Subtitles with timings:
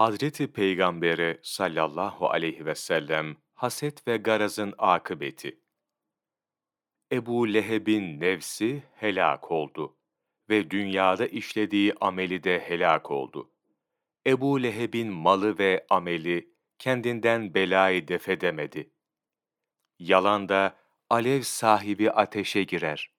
[0.00, 5.60] Hazreti Peygamber'e sallallahu aleyhi ve sellem haset ve garazın akıbeti.
[7.12, 9.96] Ebu Leheb'in nefsi helak oldu
[10.50, 13.50] ve dünyada işlediği ameli de helak oldu.
[14.26, 18.90] Ebu Leheb'in malı ve ameli kendinden belayı defedemedi.
[19.98, 20.76] Yalanda
[21.10, 23.10] alev sahibi ateşe girer.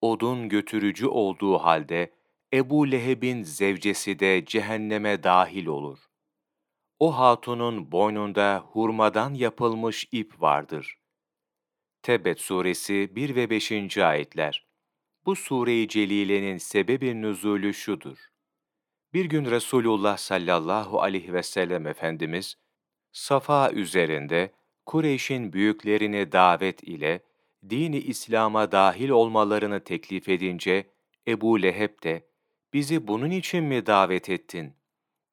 [0.00, 2.17] Odun götürücü olduğu halde
[2.52, 5.98] Ebu Leheb'in zevcesi de cehenneme dahil olur.
[6.98, 10.98] O hatunun boynunda hurmadan yapılmış ip vardır.
[12.02, 13.98] Tebet suresi 1 ve 5.
[13.98, 14.66] ayetler.
[15.26, 18.18] Bu sure-i celilenin sebebi nüzulü şudur.
[19.14, 22.54] Bir gün Resulullah sallallahu aleyhi ve sellem Efendimiz,
[23.12, 24.52] Safa üzerinde
[24.86, 27.20] Kureyş'in büyüklerini davet ile
[27.70, 30.86] dini İslam'a dahil olmalarını teklif edince,
[31.26, 32.27] Ebu Leheb de,
[32.72, 34.74] bizi bunun için mi davet ettin?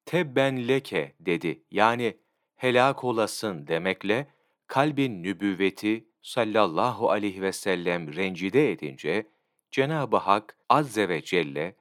[0.04, 1.62] Tebben leke dedi.
[1.70, 2.16] Yani
[2.56, 4.26] helak olasın demekle
[4.66, 9.26] kalbin nübüvveti sallallahu aleyhi ve sellem rencide edince
[9.70, 11.76] Cenab-ı Hak azze ve celle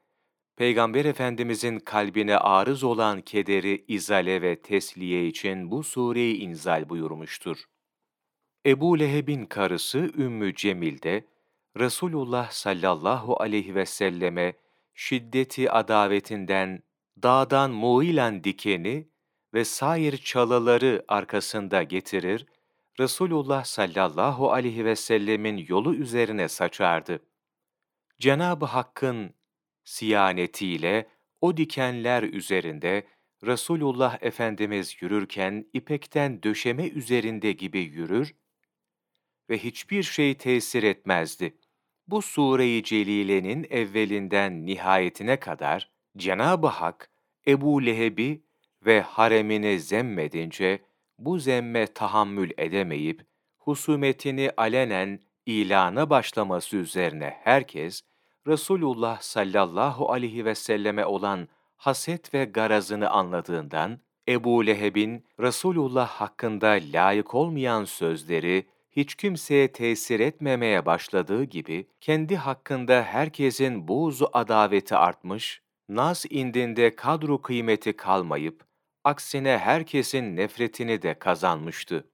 [0.56, 7.66] Peygamber Efendimizin kalbine arız olan kederi izale ve tesliye için bu sureyi inzal buyurmuştur.
[8.66, 11.26] Ebu Leheb'in karısı Ümmü Cemil de
[11.80, 14.54] Resulullah sallallahu aleyhi ve selleme
[14.96, 16.84] şiddeti adavetinden
[17.24, 19.10] dağdan muilen dikeni
[19.54, 22.46] ve sair çalıları arkasında getirir,
[23.00, 27.20] Resulullah sallallahu aleyhi ve sellemin yolu üzerine saçardı.
[28.20, 29.34] Cenab-ı Hakk'ın
[29.84, 31.10] siyanetiyle
[31.42, 33.08] o dikenler üzerinde
[33.46, 38.36] Resulullah Efendimiz yürürken ipekten döşeme üzerinde gibi yürür
[39.50, 41.58] ve hiçbir şey tesir etmezdi.
[42.08, 47.10] Bu sure-i celilenin evvelinden nihayetine kadar Cenab-ı Hak
[47.48, 48.42] Ebu Leheb'i
[48.86, 50.80] ve haremini zemmedince
[51.20, 53.26] bu zemme tahammül edemeyip
[53.58, 58.02] husumetini alenen ilana başlaması üzerine herkes
[58.48, 67.36] Resulullah sallallahu aleyhi ve selleme olan haset ve garazını anladığından Ebu Leheb'in Resulullah hakkında layık
[67.36, 76.26] olmayan sözleri hiç kimseye tesir etmemeye başladığı gibi kendi hakkında herkesin buğzu adaveti artmış, nas
[76.30, 78.66] indinde kadru kıymeti kalmayıp
[79.04, 82.08] aksine herkesin nefretini de kazanmıştı.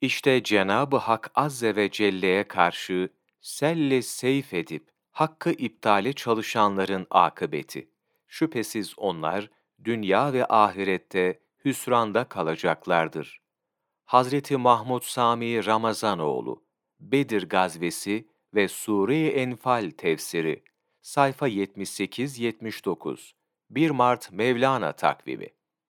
[0.00, 3.08] İşte Cenab-ı Hak azze ve celle'ye karşı
[3.40, 7.88] selle seyf edip hakkı iptale çalışanların akıbeti.
[8.28, 9.50] Şüphesiz onlar
[9.84, 13.43] dünya ve ahirette hüsranda kalacaklardır.
[14.04, 16.64] Hazreti Mahmud Sami Ramazanoğlu,
[17.00, 20.64] Bedir Gazvesi ve Sure-i Enfal tefsiri,
[21.02, 23.32] sayfa 78-79,
[23.70, 25.48] 1 Mart Mevlana takvimi.